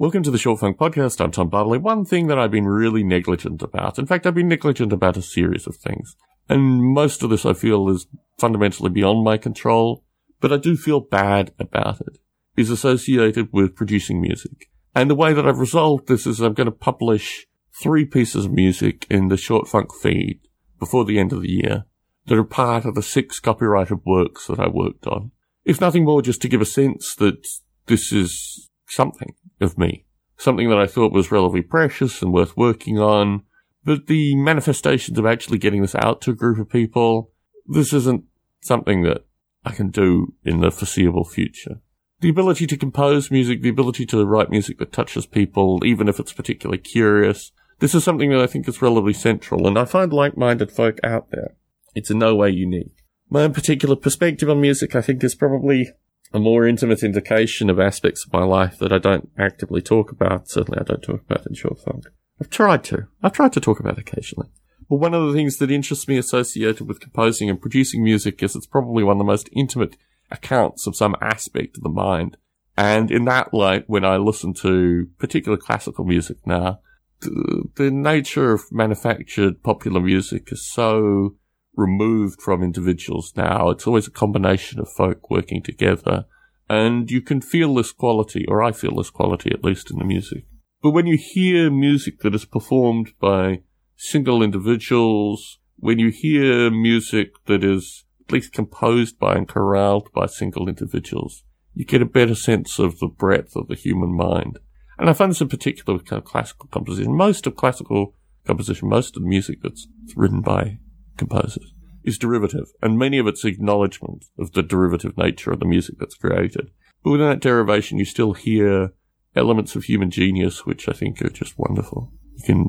Welcome 0.00 0.22
to 0.22 0.30
the 0.30 0.38
Short 0.38 0.60
Funk 0.60 0.78
Podcast. 0.78 1.22
I'm 1.22 1.30
Tom 1.30 1.50
Barbalet. 1.50 1.82
One 1.82 2.06
thing 2.06 2.28
that 2.28 2.38
I've 2.38 2.50
been 2.50 2.66
really 2.66 3.04
negligent 3.04 3.60
about, 3.60 3.98
in 3.98 4.06
fact, 4.06 4.26
I've 4.26 4.34
been 4.34 4.48
negligent 4.48 4.94
about 4.94 5.18
a 5.18 5.20
series 5.20 5.66
of 5.66 5.76
things. 5.76 6.16
And 6.48 6.82
most 6.82 7.22
of 7.22 7.28
this 7.28 7.44
I 7.44 7.52
feel 7.52 7.86
is 7.90 8.06
fundamentally 8.38 8.88
beyond 8.88 9.22
my 9.22 9.36
control, 9.36 10.02
but 10.40 10.54
I 10.54 10.56
do 10.56 10.74
feel 10.78 11.00
bad 11.00 11.52
about 11.58 12.00
it, 12.00 12.16
is 12.56 12.70
associated 12.70 13.50
with 13.52 13.76
producing 13.76 14.22
music. 14.22 14.70
And 14.94 15.10
the 15.10 15.14
way 15.14 15.34
that 15.34 15.46
I've 15.46 15.58
resolved 15.58 16.08
this 16.08 16.26
is 16.26 16.40
I'm 16.40 16.54
going 16.54 16.64
to 16.64 16.72
publish 16.72 17.46
three 17.78 18.06
pieces 18.06 18.46
of 18.46 18.52
music 18.52 19.06
in 19.10 19.28
the 19.28 19.36
Short 19.36 19.68
Funk 19.68 19.90
feed 20.00 20.40
before 20.78 21.04
the 21.04 21.18
end 21.18 21.34
of 21.34 21.42
the 21.42 21.50
year 21.50 21.84
that 22.24 22.38
are 22.38 22.44
part 22.44 22.86
of 22.86 22.94
the 22.94 23.02
six 23.02 23.38
copyrighted 23.38 23.98
works 24.06 24.46
that 24.46 24.60
I 24.60 24.66
worked 24.66 25.06
on. 25.06 25.32
If 25.66 25.78
nothing 25.78 26.06
more, 26.06 26.22
just 26.22 26.40
to 26.40 26.48
give 26.48 26.62
a 26.62 26.64
sense 26.64 27.14
that 27.16 27.46
this 27.84 28.14
is 28.14 28.70
something 28.86 29.34
of 29.60 29.78
me. 29.78 30.04
Something 30.36 30.68
that 30.70 30.78
I 30.78 30.86
thought 30.86 31.12
was 31.12 31.30
relatively 31.30 31.62
precious 31.62 32.22
and 32.22 32.32
worth 32.32 32.56
working 32.56 32.98
on. 32.98 33.42
But 33.84 34.06
the 34.06 34.36
manifestations 34.36 35.18
of 35.18 35.26
actually 35.26 35.58
getting 35.58 35.82
this 35.82 35.94
out 35.94 36.20
to 36.22 36.30
a 36.30 36.34
group 36.34 36.58
of 36.58 36.68
people, 36.68 37.30
this 37.66 37.92
isn't 37.92 38.24
something 38.60 39.02
that 39.02 39.24
I 39.64 39.72
can 39.72 39.90
do 39.90 40.34
in 40.44 40.60
the 40.60 40.70
foreseeable 40.70 41.24
future. 41.24 41.80
The 42.20 42.28
ability 42.28 42.66
to 42.66 42.76
compose 42.76 43.30
music, 43.30 43.62
the 43.62 43.70
ability 43.70 44.04
to 44.06 44.26
write 44.26 44.50
music 44.50 44.78
that 44.78 44.92
touches 44.92 45.24
people, 45.24 45.80
even 45.84 46.08
if 46.08 46.20
it's 46.20 46.34
particularly 46.34 46.78
curious, 46.78 47.52
this 47.78 47.94
is 47.94 48.04
something 48.04 48.30
that 48.30 48.40
I 48.40 48.46
think 48.46 48.68
is 48.68 48.82
relatively 48.82 49.14
central, 49.14 49.66
and 49.66 49.78
I 49.78 49.86
find 49.86 50.12
like-minded 50.12 50.70
folk 50.70 50.98
out 51.02 51.30
there. 51.30 51.56
It's 51.94 52.10
in 52.10 52.18
no 52.18 52.34
way 52.34 52.50
unique. 52.50 52.92
My 53.30 53.42
own 53.42 53.54
particular 53.54 53.96
perspective 53.96 54.50
on 54.50 54.60
music, 54.60 54.94
I 54.94 55.00
think, 55.00 55.24
is 55.24 55.34
probably 55.34 55.90
a 56.32 56.38
more 56.38 56.66
intimate 56.66 57.02
indication 57.02 57.68
of 57.70 57.80
aspects 57.80 58.24
of 58.24 58.32
my 58.32 58.44
life 58.44 58.78
that 58.78 58.92
I 58.92 58.98
don't 58.98 59.30
actively 59.38 59.82
talk 59.82 60.12
about. 60.12 60.48
Certainly, 60.48 60.80
I 60.80 60.84
don't 60.84 61.02
talk 61.02 61.22
about 61.28 61.46
in 61.46 61.54
short 61.54 61.80
funk. 61.80 62.04
I've 62.40 62.50
tried 62.50 62.84
to. 62.84 63.08
I've 63.22 63.32
tried 63.32 63.52
to 63.54 63.60
talk 63.60 63.80
about 63.80 63.98
occasionally. 63.98 64.48
But 64.88 64.96
one 64.96 65.14
of 65.14 65.26
the 65.26 65.32
things 65.32 65.58
that 65.58 65.70
interests 65.70 66.08
me 66.08 66.18
associated 66.18 66.88
with 66.88 67.00
composing 67.00 67.48
and 67.48 67.60
producing 67.60 68.02
music 68.02 68.42
is 68.42 68.56
it's 68.56 68.66
probably 68.66 69.04
one 69.04 69.16
of 69.16 69.18
the 69.18 69.24
most 69.24 69.48
intimate 69.52 69.96
accounts 70.30 70.86
of 70.86 70.96
some 70.96 71.16
aspect 71.20 71.76
of 71.76 71.82
the 71.82 71.88
mind. 71.88 72.36
And 72.76 73.10
in 73.10 73.24
that 73.26 73.52
light, 73.52 73.84
when 73.88 74.04
I 74.04 74.16
listen 74.16 74.54
to 74.54 75.08
particular 75.18 75.58
classical 75.58 76.04
music 76.04 76.38
now, 76.46 76.80
the, 77.20 77.64
the 77.76 77.90
nature 77.90 78.52
of 78.52 78.72
manufactured 78.72 79.62
popular 79.62 80.00
music 80.00 80.50
is 80.50 80.66
so 80.66 81.36
removed 81.80 82.40
from 82.40 82.62
individuals 82.62 83.32
now. 83.36 83.70
It's 83.70 83.86
always 83.86 84.06
a 84.06 84.12
combination 84.12 84.78
of 84.78 84.92
folk 84.92 85.30
working 85.30 85.62
together. 85.62 86.26
And 86.68 87.10
you 87.10 87.20
can 87.20 87.40
feel 87.40 87.74
this 87.74 87.90
quality, 87.90 88.44
or 88.46 88.62
I 88.62 88.72
feel 88.72 88.96
this 88.96 89.10
quality 89.10 89.50
at 89.52 89.64
least 89.64 89.90
in 89.90 89.98
the 89.98 90.04
music. 90.04 90.44
But 90.82 90.90
when 90.90 91.06
you 91.06 91.18
hear 91.18 91.70
music 91.70 92.20
that 92.20 92.34
is 92.34 92.44
performed 92.44 93.12
by 93.20 93.62
single 93.96 94.42
individuals, 94.42 95.58
when 95.76 95.98
you 95.98 96.10
hear 96.10 96.70
music 96.70 97.32
that 97.46 97.64
is 97.64 98.04
at 98.28 98.32
least 98.32 98.52
composed 98.52 99.18
by 99.18 99.34
and 99.34 99.48
choraled 99.48 100.12
by 100.14 100.26
single 100.26 100.68
individuals, 100.68 101.42
you 101.74 101.84
get 101.84 102.02
a 102.02 102.06
better 102.06 102.34
sense 102.34 102.78
of 102.78 102.98
the 102.98 103.08
breadth 103.08 103.56
of 103.56 103.68
the 103.68 103.74
human 103.74 104.14
mind. 104.14 104.58
And 104.98 105.08
I 105.08 105.12
find 105.14 105.30
this 105.30 105.40
in 105.40 105.48
particular 105.48 105.94
with 105.94 106.06
kind 106.06 106.22
of 106.22 106.28
classical 106.28 106.68
composition. 106.70 107.16
Most 107.16 107.46
of 107.46 107.56
classical 107.56 108.14
composition, 108.46 108.88
most 108.88 109.16
of 109.16 109.22
the 109.22 109.28
music 109.28 109.62
that's 109.62 109.88
written 110.14 110.40
by 110.40 110.78
composers 111.20 111.72
is 112.02 112.18
derivative, 112.18 112.66
and 112.82 112.98
many 112.98 113.18
of 113.18 113.26
its 113.26 113.44
acknowledgement 113.44 114.24
of 114.38 114.52
the 114.52 114.62
derivative 114.62 115.16
nature 115.16 115.52
of 115.52 115.60
the 115.60 115.66
music 115.66 115.96
that's 116.00 116.14
created. 116.14 116.70
But 117.04 117.10
within 117.12 117.28
that 117.28 117.40
derivation, 117.40 117.98
you 117.98 118.04
still 118.04 118.32
hear 118.32 118.90
elements 119.36 119.76
of 119.76 119.84
human 119.84 120.10
genius, 120.10 120.66
which 120.66 120.88
I 120.88 120.92
think 120.92 121.22
are 121.22 121.28
just 121.28 121.58
wonderful. 121.58 122.12
You 122.36 122.44
can 122.44 122.68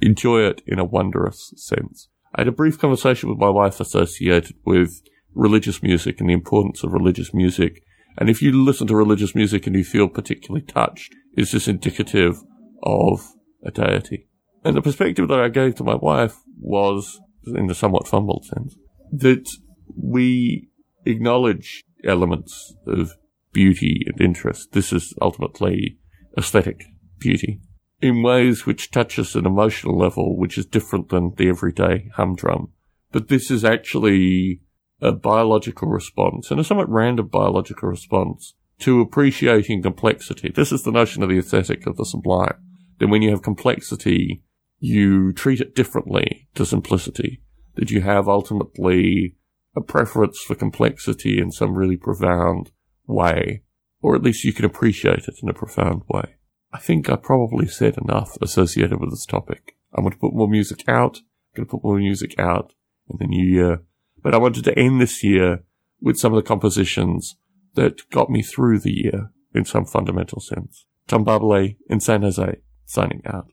enjoy 0.00 0.42
it 0.42 0.62
in 0.66 0.78
a 0.78 0.84
wondrous 0.84 1.52
sense. 1.56 2.08
I 2.34 2.40
had 2.40 2.48
a 2.48 2.52
brief 2.52 2.78
conversation 2.78 3.28
with 3.28 3.38
my 3.38 3.48
wife 3.48 3.80
associated 3.80 4.56
with 4.64 5.00
religious 5.34 5.82
music 5.82 6.20
and 6.20 6.28
the 6.28 6.34
importance 6.34 6.82
of 6.82 6.92
religious 6.92 7.32
music. 7.32 7.82
And 8.18 8.28
if 8.28 8.42
you 8.42 8.52
listen 8.52 8.86
to 8.88 8.96
religious 8.96 9.34
music 9.34 9.66
and 9.66 9.76
you 9.76 9.84
feel 9.84 10.08
particularly 10.08 10.66
touched, 10.66 11.14
is 11.36 11.52
this 11.52 11.68
indicative 11.68 12.42
of 12.82 13.32
a 13.64 13.70
deity? 13.70 14.28
And 14.64 14.76
the 14.76 14.82
perspective 14.82 15.28
that 15.28 15.40
I 15.40 15.48
gave 15.48 15.76
to 15.76 15.84
my 15.84 15.94
wife 15.94 16.36
was 16.60 17.20
in 17.46 17.70
a 17.70 17.74
somewhat 17.74 18.08
fumbled 18.08 18.44
sense, 18.44 18.76
that 19.12 19.48
we 19.96 20.68
acknowledge 21.04 21.82
elements 22.04 22.74
of 22.86 23.12
beauty 23.52 24.02
and 24.06 24.20
interest. 24.20 24.72
This 24.72 24.92
is 24.92 25.14
ultimately 25.20 25.98
aesthetic 26.36 26.84
beauty 27.18 27.60
in 28.00 28.22
ways 28.22 28.66
which 28.66 28.90
touch 28.90 29.18
us 29.18 29.36
at 29.36 29.40
an 29.40 29.46
emotional 29.46 29.96
level, 29.96 30.36
which 30.36 30.58
is 30.58 30.66
different 30.66 31.10
than 31.10 31.34
the 31.36 31.48
everyday 31.48 32.10
humdrum. 32.16 32.72
But 33.12 33.28
this 33.28 33.50
is 33.50 33.64
actually 33.64 34.60
a 35.00 35.12
biological 35.12 35.88
response 35.88 36.50
and 36.50 36.58
a 36.58 36.64
somewhat 36.64 36.88
random 36.88 37.28
biological 37.28 37.88
response 37.88 38.54
to 38.80 39.00
appreciating 39.00 39.82
complexity. 39.82 40.50
This 40.50 40.72
is 40.72 40.82
the 40.82 40.90
notion 40.90 41.22
of 41.22 41.28
the 41.28 41.38
aesthetic 41.38 41.86
of 41.86 41.96
the 41.96 42.04
sublime. 42.04 42.56
Then 42.98 43.10
when 43.10 43.22
you 43.22 43.30
have 43.30 43.42
complexity, 43.42 44.42
you 44.82 45.32
treat 45.32 45.60
it 45.60 45.76
differently 45.76 46.48
to 46.56 46.66
simplicity, 46.66 47.40
that 47.76 47.92
you 47.92 48.00
have 48.00 48.28
ultimately 48.28 49.36
a 49.76 49.80
preference 49.80 50.40
for 50.40 50.56
complexity 50.56 51.38
in 51.38 51.52
some 51.52 51.76
really 51.76 51.96
profound 51.96 52.72
way, 53.06 53.62
or 54.00 54.16
at 54.16 54.24
least 54.24 54.42
you 54.42 54.52
can 54.52 54.64
appreciate 54.64 55.28
it 55.28 55.36
in 55.40 55.48
a 55.48 55.54
profound 55.54 56.02
way. 56.08 56.34
I 56.72 56.78
think 56.78 57.08
I 57.08 57.14
probably 57.14 57.68
said 57.68 57.96
enough 57.96 58.36
associated 58.42 58.98
with 58.98 59.10
this 59.10 59.24
topic. 59.24 59.76
I'm 59.94 60.02
going 60.02 60.14
to 60.14 60.18
put 60.18 60.34
more 60.34 60.48
music 60.48 60.82
out. 60.88 61.18
I'm 61.18 61.58
going 61.58 61.66
to 61.68 61.70
put 61.70 61.84
more 61.84 61.98
music 61.98 62.36
out 62.36 62.74
in 63.08 63.18
the 63.20 63.26
new 63.28 63.46
year. 63.46 63.82
But 64.20 64.34
I 64.34 64.38
wanted 64.38 64.64
to 64.64 64.76
end 64.76 65.00
this 65.00 65.22
year 65.22 65.62
with 66.00 66.18
some 66.18 66.32
of 66.32 66.42
the 66.42 66.48
compositions 66.48 67.36
that 67.74 68.10
got 68.10 68.30
me 68.30 68.42
through 68.42 68.80
the 68.80 68.92
year 68.92 69.30
in 69.54 69.64
some 69.64 69.84
fundamental 69.84 70.40
sense. 70.40 70.86
Tom 71.06 71.24
Barbalet 71.24 71.76
in 71.88 72.00
San 72.00 72.22
Jose, 72.22 72.62
signing 72.84 73.22
out. 73.24 73.52